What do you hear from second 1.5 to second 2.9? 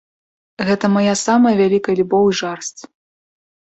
вялікая любоў і жарсць.